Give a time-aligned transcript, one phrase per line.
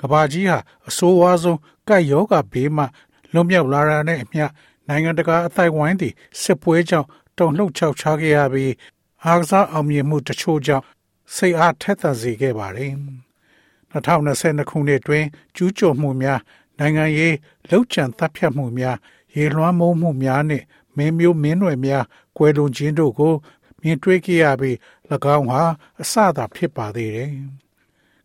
[0.00, 2.84] ကဘာကြီးဟာအဆိုးဝါးဆုံးကပ်ယောဂဘေးမှ
[3.32, 4.44] လွန်မြောက်လာတာနဲ့အမျှ
[4.88, 7.08] နိုင်ငံတကာအသိုက်ဝိုင်းသည်စစ်ပွဲကြောင့်
[7.38, 8.74] တုန်လှုပ်ခြောက်ခြားခဲ့ရပြီး
[9.24, 10.84] အားကစားအောင်မြင်မှုတချို့ကြောင့်
[11.34, 12.92] စိတ်အားထက်သန်စေခဲ့ပါတယ်။
[13.92, 15.24] 2022ခုနှစ်တွင်
[15.56, 16.40] ကျူးကျော်မှုများ
[16.78, 17.36] နိုင်ငံရေး
[17.68, 18.96] လှုပ်ချံတပ်ဖြတ်မှုများ
[19.36, 20.64] ရေလွှမ်းမိုးမှုများနှင့်
[20.96, 22.04] မင်းမျိုးမင်းနွယ်များ
[22.36, 23.34] ကွယ်လွန်ခြင်းတို့ကို
[23.82, 24.76] မြင်တွေ့ခဲ့ရပြီး၎
[25.36, 25.62] င်းဟာ
[26.00, 27.30] အစသာဖြစ်ပါသေးတယ်။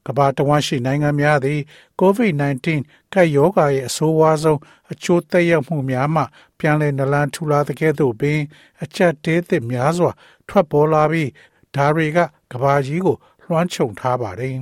[0.08, 1.59] ကမ္ဘာတဝန်းရှိနိုင်ငံများသည်
[2.02, 2.68] COVID-19
[3.13, 4.60] ကပ်ရောဂါရဲ့အဆိုးဝါးဆုံး
[4.91, 6.24] အကျိုးသက်ရောက်မှုများမှ
[6.60, 8.40] ပြန်လည်နလန်ထူလာတဲ့ကဲ့သို့ပင်
[8.84, 10.12] အချက်တဲသစ်များစွာ
[10.48, 11.30] ထွက်ပေါ်လာပြီး
[11.76, 12.18] ဒါတွေက
[12.52, 14.55] ကမ္ဘာကြီးကိုလွှမ်းခြုံထားပါတယ်။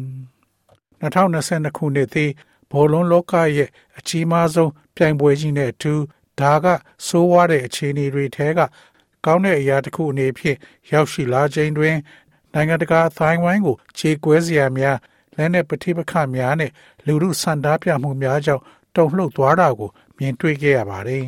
[1.01, 2.31] 2022ခုနှစ်သည်
[2.71, 5.93] ဘောလုံးလောကရဲ့အကြီးမားဆုံးပြိုင်ပွဲကြီးနဲ့အတူ
[6.39, 6.65] ဒါက
[7.07, 8.59] ဆိုးဝါးတဲ့အခြေအနေတွေထဲက
[9.25, 10.57] ကောင်းတဲ့အရာတစ်ခုအနေဖြင့်
[10.91, 11.95] ရောက်ရှိလာခြင်းတွင်
[12.53, 14.97] နိုင်ငံတကာအသိုင်းအဝိုင်းကိုခြေကွဲစရာများ
[15.37, 16.71] လက်နက်ပဋိပက္ခများနဲ့
[17.05, 18.63] လူမှုဆန္ဒပြမှုများကြောင့်
[18.95, 21.25] တုန်လှုပ်သွားတာကို မြင်တွေ့ခဲ့ရပါတယ်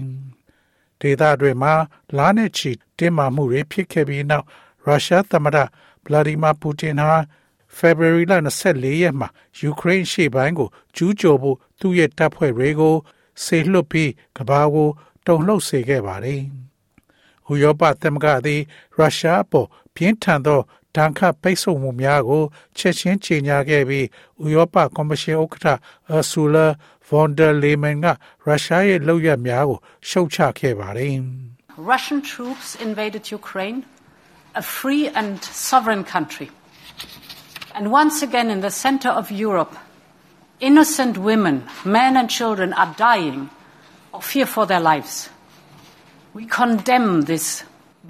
[1.01, 1.73] ။ဒေသတွေမှာ
[2.17, 4.45] လာနဲ့ချီတင်းမာမှုတွေဖြစ်ခဲ့ပြီးနောက်
[4.85, 5.57] ရုရှားသမ္မတ
[6.05, 7.11] ဗလာဒီမာပူတင်ဟာ
[7.77, 8.33] ဖေဖော်ဝါရီလ
[8.67, 9.27] 24ရက်မှာ
[9.59, 12.95] ယူကရိန်းရှေ့ပိုင်းကိုကျူးကျော်ဖို့သူ့ရဲ့တပ်ဖွဲ့တွေကို
[13.43, 14.89] ဆေလွတ်ပြီးကဘာကို
[15.25, 16.41] တုန်လှုပ်စေခဲ့ပါတယ်။
[17.51, 18.61] ဥရောပသမဂ္ဂသည်
[18.97, 20.61] ရုရှားပေါ်ပြင်းထန်သော
[20.96, 22.44] ဒဏ်ခတ်ပိတ်ဆို့မှုများကို
[22.78, 24.06] ချက်ချင်းကြေညာခဲ့ပြီး
[24.44, 25.66] ဥရောပကော်မရှင်ဥက္ကဋ္ဌ
[26.10, 26.66] အဆူလာ
[27.06, 28.06] ဗွန်ဒါလေမန်က
[28.44, 29.78] ရုရှားရဲ့လုပ်ရများကို
[30.08, 31.14] ရှုတ်ချခဲ့ပါတယ်
[31.92, 33.78] Russian troops invaded Ukraine
[34.62, 35.30] a free and
[35.68, 36.48] sovereign country
[37.76, 39.74] and once again in the center of Europe
[40.68, 41.56] innocent women
[41.96, 43.40] men and children are dying
[44.16, 45.14] of fear for their lives
[46.36, 47.46] we condemn this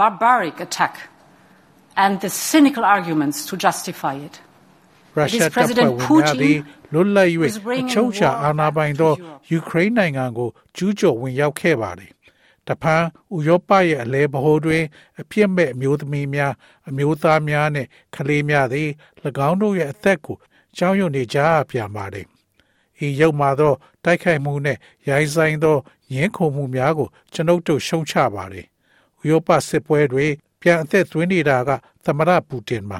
[0.01, 0.95] barbaric attack
[2.04, 4.36] And the cynical arguments to justify it.
[5.16, 6.58] ရုရှားတပ်ဖွဲ့ဝင်များသည်
[6.94, 7.30] လွတ်လပ်၍
[7.82, 9.14] အချုပ်ချာအာဏာပိုင်သော
[9.52, 12.12] ယူကရိန်းနိုင်ငံကိုကျူးကျော်ဝင်ရောက်ခဲ့ပါသည်။
[12.68, 13.04] တဖန်
[13.36, 14.84] ဥရောပရဲ့အလဲဗဟိုတွင်
[15.22, 16.54] အပြစ်မဲ့အမျိုးသမီးများ
[16.90, 18.90] အမျိုးသားများနှင့်ကလေးများသည်၎
[19.48, 20.38] င်းတို့ရဲ့အသက်ကို
[20.78, 21.40] ကြောင်းရွံ့နေကြ
[21.70, 22.28] ပြန်ပါသည်။
[23.06, 23.74] ဤရုပ်မှာသော
[24.04, 24.80] တိုက်ခိုက်မှုနှင့်
[25.10, 25.78] ရိုင်းဆိုင်သော
[26.16, 28.66] ရင်းခုန်မှုများကိုကျွန်ုပ်တို့ရှုံချပါသည်။
[29.22, 30.32] ဥရောပစစ်ပွဲတွင်
[30.66, 31.70] ပြန်အသက်သွင်းနေတာက
[32.06, 33.00] သမရပူတင်မှာ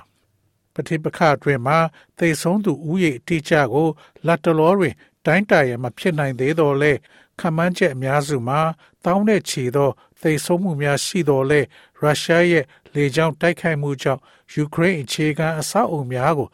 [0.74, 1.78] ပဋိပက္ခအတွင်းမှာ
[2.18, 3.88] သေဆုံးသူဥယေအတိအကျကို
[4.26, 4.96] လက်တလောတွင်
[5.26, 6.92] တိုင်းတာရမဖြစ်နိုင်သေးတော့လဲ
[7.40, 8.60] ခမန်းချက်အများစုမှာ
[9.06, 9.90] တောင်းတဲ့ချီသော
[10.22, 11.62] သေဆုံးမှုများရှိတော်လဲ
[12.00, 14.22] ရုရှားရဲ့လေကြောင်းတိုက်ခိုက်မှုကြောင့်
[14.54, 16.48] ယူကရိန်းအခြေခံအဆောက်အုံများကို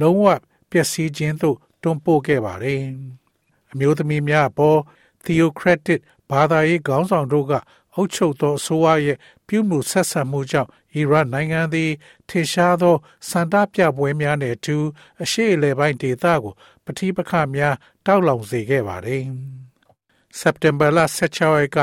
[0.00, 0.26] လုံးဝ
[0.70, 2.80] ပျက်စီးခြင်းသို့တွန်းပို့ခဲ့ပါတယ်။
[3.72, 4.78] အမျိုးသမီးများပေါ်
[5.24, 6.00] theocratic
[6.30, 7.52] ဘာသာရေးခေါင်းဆောင်တို့က
[7.94, 9.18] အုပ်ချုပ်သောအစိုးရရဲ့
[9.48, 11.90] ပြုမှုဆက်ဆံမှုကြောင့်အီရတ်နိုင်ငံသည်
[12.28, 12.96] ထင်ရှားသော
[13.30, 14.76] စန္ဒပြပွဲများနဲ့အတူ
[15.22, 17.74] အရှေ့အလယ်ပိုင်းဒေသကိုပဋိပက္ခများ
[18.06, 19.22] တောက်လောင်စေခဲ့ပါတယ်။
[20.38, 21.78] စက်တင်ဘာလ16ရက်က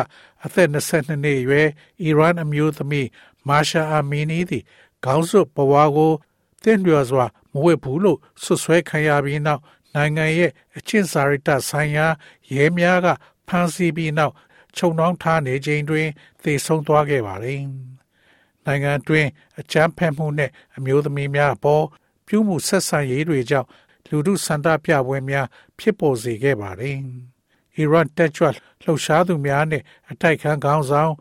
[0.45, 1.67] အသက်22နှစ်အရွယ်
[2.01, 3.07] အီရန်အမျိုးသမီး
[3.47, 4.63] မာရှာအာမီနီသည်
[5.05, 6.13] ခေါင်းစွပ်ပဝါကို
[6.63, 9.61] တင့်လျော်စွာမဝတ်ဘူးလို့ဆွဆွဲခံရပြီးနောက်
[9.95, 12.07] နိုင်ငံရဲ့အချင်းစာရိတဆိုင်ရာ
[12.53, 13.07] ရဲများက
[13.47, 14.33] ဖမ်းဆီးပြီးနောက်
[14.77, 16.07] ခြုံနှောင်းထားနေခြင်းတွင်
[16.43, 17.61] သေဆုံးသွားခဲ့ပါတယ်။
[18.65, 19.27] နိုင်ငံတွင်
[19.59, 21.85] အကြမ်းဖက်မှုနှင့်အမျိုးသမီးများအပေါ်
[22.27, 23.67] ပြုမှုဆက်ဆံရေးတွေကြောင့်
[24.09, 25.47] လူထုစန္ဒပြပွဲများ
[25.79, 26.97] ဖြစ်ပေါ်စေခဲ့ပါတယ်။
[27.75, 28.45] အီရန်တက်ကြွ
[28.83, 31.13] လှုပ်ရှားသူများနှင့်အတိုက်ခံခေါင်းဆောင်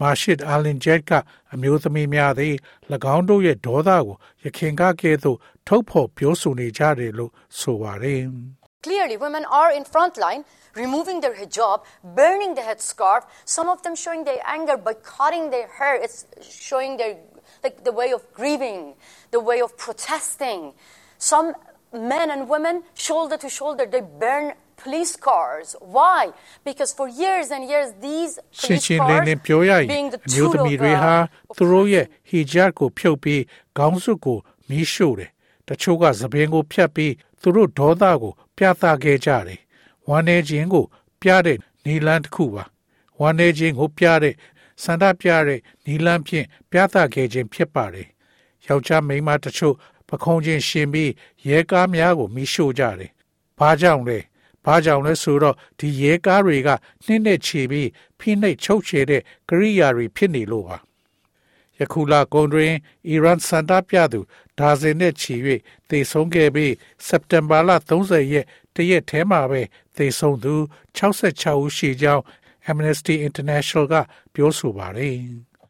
[0.00, 1.10] မာရှစ်အာလင်ဂျက်က
[1.52, 2.54] အမျိုးသမီးများသည်၎
[3.14, 8.22] င်းတို့ရဲ့ဒေါသကိုရခင်ကကဲ့သို့ထုတ်ဖော်ပြောဆိုနေကြတယ်လို့ဆိုပါတယ်။
[8.83, 10.43] Clearly women are in front line
[10.75, 15.67] removing their hijab, burning the headscarf, some of them showing their anger by cutting their
[15.67, 15.95] hair.
[15.95, 17.17] It's showing their
[17.63, 18.93] like the way of grieving,
[19.31, 20.73] the way of protesting.
[21.17, 21.55] Some
[21.93, 25.75] men and women, shoulder to shoulder, they burn police cars.
[25.79, 26.31] Why?
[26.63, 31.15] Because for years and years, these police cars being the tool of တွေဟာ
[31.57, 33.41] သူတို့ရဲ့ hijab ကိုဖြုတ်ပြီး
[33.77, 34.37] ခေါင်းစွပ်ကို
[34.69, 35.29] မီးရှို့တယ်။
[35.67, 39.60] တချို့ကသပင်ကိုဖြတ်ပြီး သူတို့ဒေါသကို ပြသခဲ့ကြတယ်
[40.08, 40.84] ဝမ်းနေခြင်းကို
[41.22, 42.64] ပြတဲ့နီလန်းတစ်ခုပါ
[43.20, 44.34] ဝမ်းနေခြင်းကိုပြတဲ့
[44.82, 48.08] စန္ဒပြတဲ့နီလန်းဖြင့်ပြသခဲ့ခြင်းဖြစ်ပါတယ်
[48.66, 49.74] ယောက်ျားမိန်းမတချို့
[50.08, 51.10] ပခုံးချင်းရှင်ပြီး
[51.48, 53.10] ရဲကားများကိုမိရှို့ကြတယ်
[53.58, 54.18] ဘာကြောင့်လဲ။
[54.64, 56.68] ဘာကြောင့်လဲဆိုတော့ဒီရဲကားတွေက
[57.04, 57.88] နှင်းနဲ့ခြေပြီး
[58.18, 60.78] ဖိနှိပ်ချုပ်ချယ်တဲ့ကရိယာတွေဖြစ်နေလို့ပါ။
[61.78, 62.72] ယခုလကုန်တွင်
[63.08, 64.20] အီရန်စန္ဒပြသူ
[64.60, 65.34] ဒါဇင်နဲ့ချီ၍
[65.88, 66.74] သေဆုံးခဲ့ပြီး
[67.06, 69.62] စက်တင်ဘာလ30ရက်တရက်ထဲမှာပဲ
[69.96, 70.54] သေဆုံးသူ
[70.96, 72.22] 66ဦးရှိကြောင်း
[72.70, 73.94] Amnesty International က
[74.34, 75.16] ပြောဆိုပါတယ်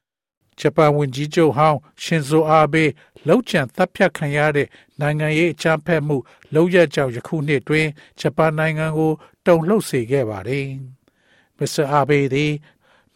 [0.59, 2.91] ။ဂျပန်ဝန်ကြီးချုပ်ဟောင်းရှင်ဇိုအာဘေး
[3.29, 4.69] လောက်ကျန်တပ်ဖြတ်ခံရတဲ့
[5.01, 6.17] နိုင်ငံရေးအကြမ်းဖက်မှု
[6.55, 7.87] လောက်ရကြောင်ယခုနှစ်တွင်
[8.21, 9.13] ဂျပန်နိုင်ငံကို
[9.47, 10.67] တုံ့လှုပ်စေခဲ့ပါတယ်။
[11.59, 12.53] မစ္စတာအာဘေးသည်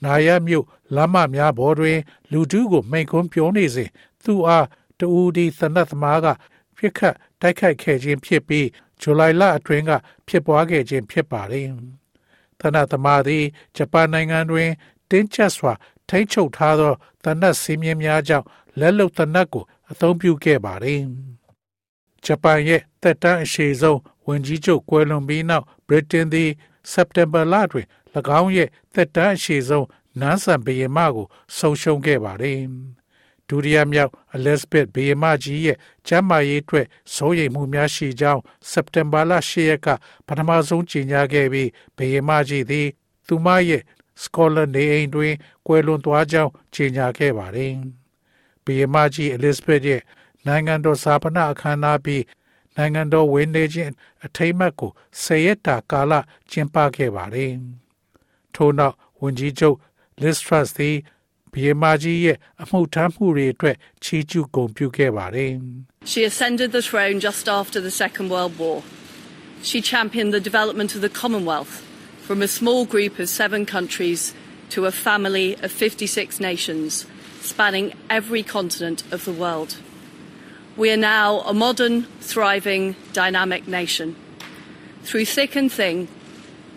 [0.04, 1.98] နာယမြို့လမ်းမများပေါ်တွင်
[2.32, 3.90] လူထုကိုမိန့်ခွန်းပြောနေစဉ်
[4.24, 4.66] သူအား
[4.98, 6.26] တူဒီသနတ်သမားက
[6.76, 8.68] ပြစ်ခတ်တိုက်ခိုက်ခဲ့ခြင်းဖြစ်ပြီး
[9.00, 9.90] ဇူလိုင်လအတွင်းက
[10.28, 11.68] ဖြစ်ပွားခဲ့ခြင်းဖြစ်ပါတယ်။
[12.60, 13.44] သနတ်သမားသည်
[13.76, 14.70] ဂျပန်နိုင်ငံတွင်
[15.10, 15.72] တင်းကျပ်စွာ
[16.08, 16.92] ထိန်းချုပ်ထားသော
[17.24, 18.46] သနတ်စည်းမျဉ်းများကြောင့်
[18.80, 21.00] လက်လုံသနတ်ကိုအသုံးပြုခဲ့ပါတယ်။
[22.24, 26.50] ဂျပန်ရဲ့တက်တန်းအရှိဆုံးဝန်ကြီးချုပ်ကွယ်လွန်ပြီးနောက်ဗြိတိန်သည်
[26.92, 27.86] စက်တင်ဘာလတွင်၎
[28.40, 29.86] င်းရဲ့တက်တန်းအရှိဆုံး
[30.20, 31.26] နန်းဆန်ဘုရင်မကို
[31.56, 32.60] ဆုံးရှုံးခဲ့ပါတယ်။
[33.48, 39.88] ဒုတိယမြောက်အလက်ဇဘက်ဘုရင်မကြီးရဲ့ကျမ်းမာရေးအတွက်စိုးရိမ်မှုများရှိကြောင်းစက်တင်ဘာလ10ရက်က
[40.26, 42.88] ပထမဆုံးကြေညာခဲ့ပြီးဘုရင်မကြီးသည်
[43.26, 43.82] သူမရဲ့
[44.22, 45.34] စကောလနေအိမ်တွင်
[45.66, 47.72] ကွယ်လွန်သွားကြောင်းကြေညာခဲ့ပါတယ်။
[48.64, 50.00] ဘုရင်မကြီးအလက်ဇဘက်ရဲ့
[50.46, 52.22] နိုင်ငံတော်စာပနာအခမ်းအနားပြီး
[52.76, 53.92] နိုင်ငံတော်ဝင်းနေခြင်း
[54.24, 54.90] အထိမ်းအမှတ်ကို
[55.22, 56.12] ဆယ်ရက်တာကာလ
[56.50, 57.52] ကျင်းပခဲ့ပါတယ်။
[58.54, 59.76] ထို့နောက်ဝန်ကြီးချုပ်
[60.20, 60.96] Liz Truss သည်
[61.53, 65.51] ဘုရင်မကြီးရဲ့အမှုထမ်းမှုတွေအတွက်ချီးကျူးဂုဏ်ပြုခဲ့ပါတယ်။
[66.11, 68.77] She ascended the throne just after the Second World War.
[69.69, 71.73] She championed the development of the Commonwealth
[72.27, 74.21] from a small group of seven countries
[74.73, 77.05] to a family of 56 nations,
[77.41, 79.71] spanning every continent of the world.
[80.77, 84.15] We are now a modern, thriving, dynamic nation.
[85.03, 86.07] Through thick and thin,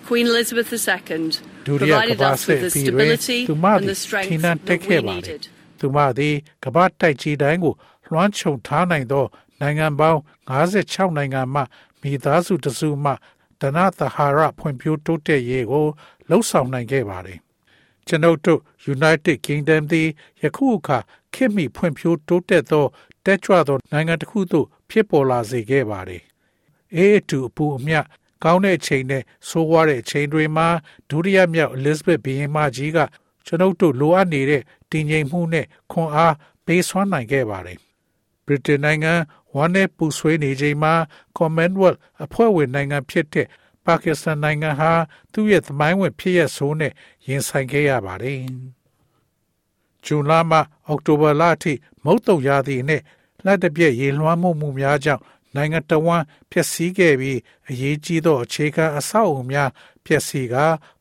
[0.06, 1.32] Queen Elizabeth II
[1.67, 3.11] ဒုတိယကမ္ဘာစစ်ပြီးတွင်
[3.47, 3.97] သူမသည်
[4.27, 5.39] ထိနန်းတက်ခဲ့ပါသည်
[5.79, 7.73] သူမသည်ကမ္ဘာတိုက်ကြီးတိုင်းကို
[8.07, 9.25] လွှမ်းခြုံထားနိုင်သော
[9.61, 10.19] နိုင်ငံပေါင်း
[10.67, 11.61] 56နိုင်ငံမှ
[12.01, 13.11] မိသားစုတစုမှ
[13.61, 15.85] ဒနာသဟာရဖွံ့ဖြိုးတိုးတက်ရေးကို
[16.29, 17.39] လှုံ့ဆော်နိုင်ခဲ့ပါတယ်
[18.07, 18.59] ကျွန်ုပ်တို့
[18.93, 20.07] United Kingdom သည်
[20.41, 20.97] ယခုအခါ
[21.33, 22.85] ခေတ်မီဖွံ့ဖြိုးတိုးတက်သော
[23.25, 26.23] တက်ကြွသောနိုင်ငံတစ်ခုသို့ဖြစ်ပေါ်လာစေခဲ့ပါတယ်
[26.95, 27.95] အေးအတူအပူအမြ
[28.43, 30.67] ကောင်းတဲ့အချိန်နဲ့ဆိုးဝါးတဲ့အချိန်တွေမှာ
[31.09, 32.97] ဒုတိယမြောက် Elizabeth ဘုရင်မကြီးက
[33.45, 34.61] ကျွန်ုပ်တို့လိုအပ်နေတဲ့
[34.91, 36.35] တည်ငြိမ်မှုနဲ့ခွန်အား
[36.65, 37.77] ပေးစွမ်းနိုင်ခဲ့ပါတယ်။
[38.45, 39.13] ဗြိတိန်နိုင်ငံ
[39.55, 40.93] ဝမ်းနဲ့ပူဆွေးနေချိန်မှာ
[41.37, 43.47] Commonwealth အဖွဲ့ဝင်နိုင်ငံဖြစ်တဲ့
[43.85, 44.91] ပါကစ္စတန်နိုင်ငံဟာ
[45.33, 46.93] သူ့ရဲ့သမိုင်းဝင်ဖြစ်ရဆိုးနဲ့
[47.27, 48.37] ရင်ဆိုင်ခဲ့ရပါတယ်။
[50.05, 51.73] ဇွန်လမှအောက်တိုဘာလအထိ
[52.03, 53.01] မုတ်တုံရာသီနဲ့
[53.45, 55.23] လက်တပြည့်ရေလွှမ်းမှုမှုများကြောင့်
[55.57, 57.39] နိုင်ငံတော်ဝန်ဖျက်ဆီးခဲ့ပြီး
[57.69, 59.69] အရေးကြီးသောအခြေခံအဆောက်အအုံများ
[60.05, 60.55] ဖျက်ဆီးက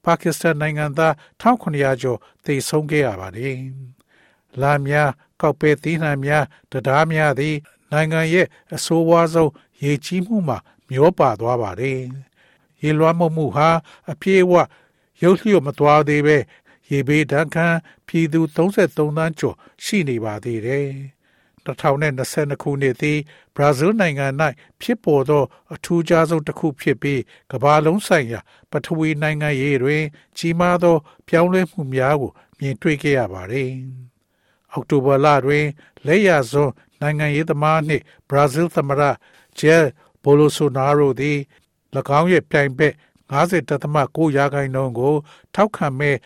[0.05, 1.13] ပါကစ္စတန်နိုင်ငံသား
[1.43, 3.57] 1900ကျော်သေဆုံးခဲ့ရပါတယ်။
[4.61, 5.11] လာများ
[5.41, 7.57] ကောက်ပဲသီးနှံများတရားများသည်
[7.93, 9.51] နိုင်ငံရဲ့အဆိုးဝါးဆုံး
[9.83, 10.59] ရေကြီးမှုမှာ
[10.91, 12.01] မျောပါသွားပါတယ်။
[12.83, 13.69] ရေလွှမ်းမှုမှုဟာ
[14.11, 14.55] အပြည့်အဝ
[15.23, 16.37] ရုပ်လျော့မသွားသေးပဲ
[16.91, 17.67] ရေဘေးဒဏ်ခံ
[18.07, 20.91] ပြည်သူ33သန်းကျော်ရှိနေပါသေးတယ်။
[21.67, 23.19] 2022ခုနှစ်သည်
[23.57, 24.27] ဘရာဇီးနိုင်ငံ၌
[24.81, 25.43] ဖြစ်ပေါ်သော
[25.75, 27.21] အထူးခြားဆုံးတစ်ခုဖြစ်ပြီး
[27.53, 30.03] ကမ္ဘာလုံးဆိုင်ရာပထဝီနိုင်ငံရေးတွင်
[30.39, 30.97] ကြီးမားသော
[31.29, 33.71] ပြောင်းလဲမှုများကို မြင်တွေ့ခဲ့ရပါသည်။
[34.73, 35.67] အောက်တိုဘာလတွင်
[36.07, 39.03] လက်ရစွန်းနိုင်ငံရေးသမားနှင့်ဘရာဇီးသမ္မတ
[39.59, 39.85] ဂျယ်
[40.23, 41.39] ဘိုလိုဆိုနာရိုသည်၎
[42.19, 42.95] င်းရဲ့ပြိုင်ဘက်
[43.33, 45.15] 50.9ရာခိုင်နှုန်းကို
[45.55, 46.17] ထောက်ခံမဲ့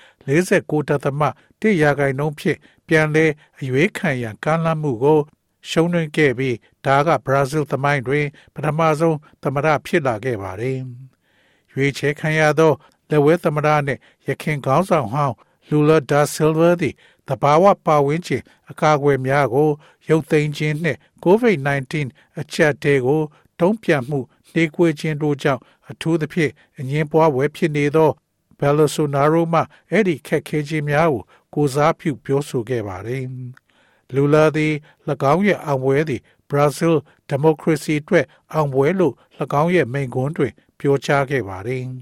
[1.62, 3.26] 49.1ရာခိုင်နှုန်းဖြင့်ပြန်လဲ
[3.60, 5.20] အရွေးခံရန်ကမ်းလှမ်းမှုကို
[5.68, 10.78] ရှုံးနှင်းခဲ့ပြီးဒါကဘရာဇီးသမိုင်းတွင်ပထမဆုံးသမ္မတဖြစ်လာခဲ့ပါတယ်။
[11.72, 12.72] ရွေးချယ်ခံရသော
[13.10, 15.36] လက်ဝဲသမ္မတနှင့်ရခင်ခေါင်းဆောင်ဟောင်း
[15.68, 16.94] လူလာဒါဆယ်ဗာသည်
[17.28, 19.68] တဘာဝပါဝင်ခြင်းအကာအကွယ်များကို
[20.08, 21.94] ရုပ်သိမ်းခြင်းနှင့် COVID-19
[22.40, 23.22] အချက်တဲကို
[23.60, 24.18] တုံ့ပြန်မှု
[24.52, 28.10] နှေးကွေးခြင်းတို့ကြောင့်အထူးသဖြင့်အငင်းပွားဝဲဖြစ်နေသော
[28.58, 31.22] ဘယ်လိုဆိုနာရိုမှအဲ့ဒီခက်ခဲခြင်းများကို
[31.53, 33.23] ကိုစားပြုပြောဆိုခဲ့ပါတယ်။
[34.15, 34.73] လူလာသည်၎
[35.33, 36.97] င်းရဲ့အောင်ပွဲသည်ဘရာဇီး
[37.29, 39.13] ဒီမိုကရေစီအတွက်အောင်ပွဲလို့၎
[39.61, 41.83] င်းရဲ့မိန့်ခွန်းတွင်ပြောကြားခဲ့ပါတယ်။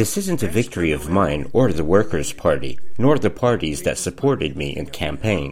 [0.00, 4.56] This isn't a victory of mine or the Workers' Party, nor the parties that supported
[4.56, 5.48] me in campaign.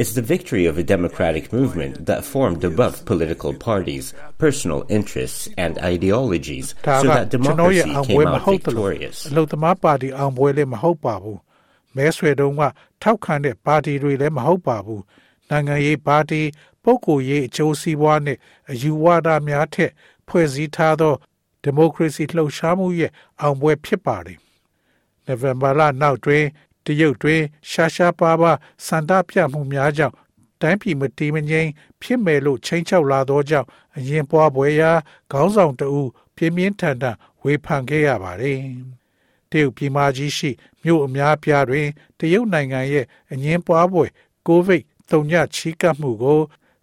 [0.00, 4.04] It's the victory of a democratic movement that formed above political parties,
[4.44, 6.66] personal interests, and ideologies,
[7.02, 9.16] so that democracy came out victorious.
[9.30, 11.38] အလုသမားပါတီအောင်ပွဲလည်းမဟုတ်ပါဘူး။
[11.96, 12.62] မဲဆွယ်တုန်းက
[13.02, 15.00] ထောက်ခံတဲ့ပါတီတွေလည်းမဟုတ်ပါဘူး။
[15.50, 16.42] နိုင်ငံရေးပါတီ
[16.84, 18.38] ပုဂ္ဂိုလ်ရေးအကျိုးစီးပွားနဲ့
[18.70, 19.90] အယူဝါဒများထက်
[20.28, 21.14] ဖွဲ့စည်းထားသော
[21.62, 24.38] ဒီမိုကရေစီလှုပ်ရှားမှုရဲ့အောင်ပွဲဖြစ်ပါတယ်။
[25.26, 26.44] နိုဝင်ဘာလနောက်တွင်
[26.85, 30.15] တရုတ်တွင်ရှားရှားပါးပါးစန္ဒပြမှုများကြောင့်
[30.61, 31.69] တိုင်းပြည်မတည်မငြိမ်
[32.01, 34.91] ဖြစ်မယ်လို့ချိန်ချောက်လာသောကြောင့်အရင်ပွားပွဲရာ
[35.31, 38.59] ခေါင်းဆောင်တဦးပြင်းပြင်းထန်ထန်ဝေဖန်ခဲ့ရပါတယ်။
[39.49, 40.49] တရုတ်ပြည်မကြီးရှိ
[40.83, 41.87] မြို့အများပြားတွင်
[42.19, 44.05] တရုတ်နိုင်ငံရဲ့အငင်းပွားပွဲ
[44.47, 46.39] ကိုဗစ်တုံညချီးကပ်မှုကို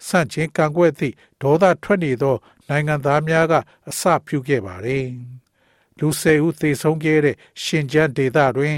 [0.07, 2.37] စန့်ကျင်ကန့်ကွက်သည့်ဒေါသထွက်နေသော
[2.69, 3.55] နိုင်ငံသားများက
[3.89, 5.07] အစပြုခဲ့ပါတယ်။
[5.99, 8.77] လူ၁၀ဦးသေဆုံးခဲ့တဲ့ရှင်ကျန်းဒေသတွင်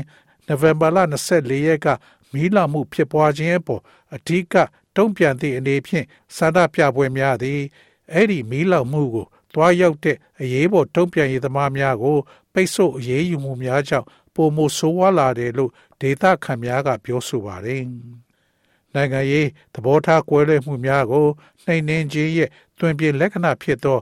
[0.51, 0.99] နိုဝင်ဘာလ
[1.33, 1.87] 24ရက်က
[2.33, 3.83] မီးလောင်မှုဖြစ်ပွားခြင်းအပေါ်
[4.15, 4.55] အဓိက
[4.97, 7.61] တုံ့ပြန်သည့်အနေဖြင့်စာဒပြပွဲများသည်
[8.13, 12.19] အဲ့ဒီမီးလောင်မှုကိုတွားရောက်တဲ့အရေးပေါ်တုံ့ပြန်ရေးသမားများကို
[12.53, 17.83] ပိတ်ဆို့အရေးယူမှုများကြောင့်ပုံမဆိုးဝါးလာတယ်လို့ဒေသခံများကပြောဆိုပါတယ်။
[18.95, 21.27] နိုင်ငံရေးသဘောထားကွဲလွဲမှုများကို
[21.65, 23.99] နှိမ်နင်းခြင်းရဲ့တွင်ပြင်လက္ခဏာဖြစ်သော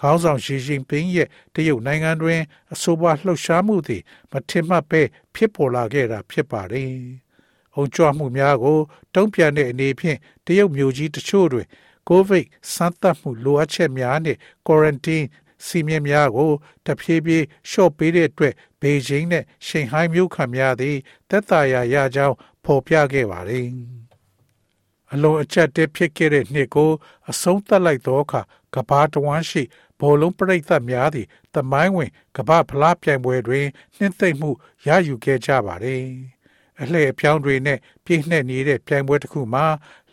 [0.00, 2.40] ခေါင်းဆောင်ရှီဂျင်ပင်းရဲ့တရုတ်နိုင်ငံတွင်
[2.72, 5.02] အဆိုပါလှုပ်ရှားမှုသည်မထင်မှတ်ပဲ
[5.34, 6.92] ဖြစ်ပေါ်လာခဲ့တာဖြစ်ပါတယ်။
[7.74, 8.78] အုံကြွမှုများကို
[9.14, 11.66] တုံ့ပြန်တဲ့အနေဖြင့်တရုတ်မျိုးကြီးတချို့တွင်
[12.08, 15.26] ကိုဗစ်စမ်းသပ်မှုလိုအပ်ချက်များနှင့် quarantine
[15.66, 16.52] စီမံများကို
[16.86, 20.96] တဖြည်းဖြည်းလျှော့ပေးတဲ့အတွက်ဘေဂျင်းနဲ့ရှင်ဟိုင်းမြို့ခံများသည်
[21.28, 23.66] သက်သာရာရကြောင်းဖော်ပြခဲ့ပါတယ်။
[25.12, 26.90] အလွန်အချက်တည်းဖြစ်ခဲ့တဲ့နှစ်ကို
[27.30, 28.40] အဆုံးသတ်လိုက်သောအခါ
[28.74, 29.62] ကဘာတဝမ်းရှိ
[30.00, 34.50] ဘောလုံးပရိသတ်များသည်တမိုင်းဝင်ကဘာဖလားပြိုင်ပွဲတွင်နှင်းသိမ့်မှု
[34.86, 36.04] ရယူခဲ့ကြပါတယ်။
[36.80, 39.66] အလှည့်အပြောင်းတွေနဲ့ပြည့်နှက်နေတဲ့ပြိုင်ပွဲတစ်ခုမှာ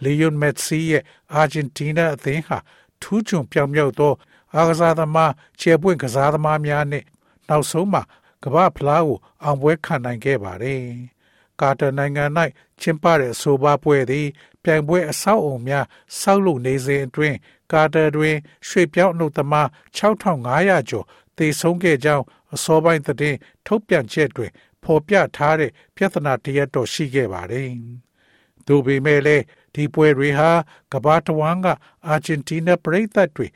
[0.04, 2.58] လီယွန်မက်ဆီရဲ့အာဂျင်တီးနားအသင်းဟာ
[3.02, 4.14] ထူးချွန်ပြောင်မြောက်သော
[4.56, 7.04] အားကစားသမားခြေပွင့်ကစားသမားများနဲ့
[7.48, 8.02] နောက်ဆုံးမှာ
[8.44, 10.82] ကမ္ဘာဖလားကိုအောင်ပွဲခံနိုင်ခဲ့ပါတယ်။
[11.62, 12.26] ကာတာနိုင်ငံ၌
[12.82, 14.28] ကျင်းပတဲ့အဆိုပါပွဲသည်
[14.66, 15.86] ပြိုင်ပွဲအဆောက်အုံများ
[16.20, 17.38] ဆောက်လုပ်နေစဉ်အတွင်း
[17.72, 18.36] ကာတာတွင်
[18.68, 19.68] ရွှေပြောင်းအုပ်သမား
[19.98, 21.06] 6500ကျော်
[21.38, 24.52] သေဆုံးခဲ့ကြောင်းအစောပိုင်းသတင်းထုတ်ပြန်ချက်တွင်
[24.84, 27.70] ဖော်ပြထားတဲ့ပြဿနာတရက်တော့ရှိခဲ့ပါတယ်။
[28.68, 29.44] သို့ပေမဲ့လည်း
[29.76, 30.52] ဒီပွဲတွေဟာ
[30.94, 31.68] ကမ္ဘာတဝန်းက
[32.08, 33.48] အာဂျင်တီးနားပြည်သက်တွေ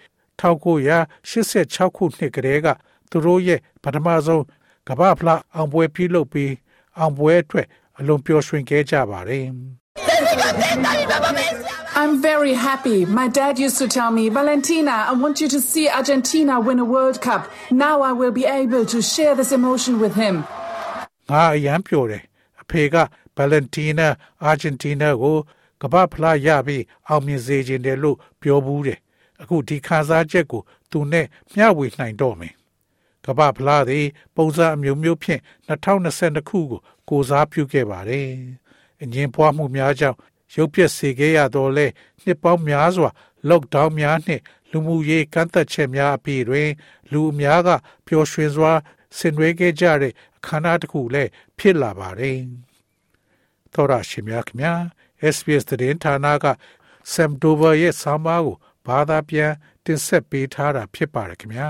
[0.42, 2.68] 1986ခုနှစ်ကတည်းက
[3.10, 4.44] သူတို့ရဲ့ပထမဆုံး
[4.90, 6.54] ကမ္ဘာဖလားအောင်ပွဲပြုလုပ်ပြီး
[6.98, 9.46] အောင်ပွဲအတွက်အလွန်ပျော်ရွှင်ခဲ့ကြပါတယ်။
[12.01, 13.05] I'm very happy.
[13.07, 16.85] My dad used to tell me, Valentina, I want you to see Argentina win a
[16.85, 17.43] World Cup.
[17.71, 20.35] Now I will be able to share this emotion with him.
[21.31, 22.23] ငါအယံပျော်တယ်။
[22.63, 22.97] အဖေက
[23.39, 24.09] Valentina
[24.51, 25.39] Argentina ကို
[25.83, 28.99] ကမ္ဘာဖလားရပြီးအောင်မြင်စေခြင်းတယ်လို့ပြောဘူးတယ်
[29.43, 32.55] အခုဒီခန်းစားချက်ကိုသူနဲ့မျှဝေနိုင်တော့မယ်
[33.27, 38.29] ကမ္ဘာဖလားသည်ပုံစံအမျိုးမျိုးဖြင့်2022ခုကိုကိုစားပြုခဲ့ပါတယ်
[39.02, 40.18] အငင်းပွားမှုများကြောင့်
[40.56, 41.86] ရုပ်ပြက်စေခဲ့ရတော့လဲ
[42.24, 43.10] နှစ်ပေါင်းများစွာ
[43.50, 44.42] lockdown များနှင့်
[44.72, 46.70] လူမှုရေးကန့်သက်ချက်များအပြင်တွင်
[47.12, 47.70] လူအများက
[48.06, 48.74] ပျော်ရွှင်စွာ
[49.18, 52.40] ဆင်နွှဲခဲ့ကြတဲ့အခမ်းအနားတစ်ခုလည်းဖြစ်လာပါတယ်
[53.74, 54.82] သောရရှိမြခင်များ
[55.36, 56.46] SBS သတင်းဌာနက
[57.14, 58.56] Sam Dover ရဲ့ဆောင်းပါးကို
[58.88, 59.52] ဘာသာပြန်
[59.86, 61.70] တင်ဆက်ပေးထားတာဖြစ်ပါတယ်ခင်ဗျာ